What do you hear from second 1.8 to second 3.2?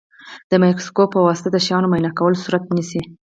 معاینه کول صورت نیسي.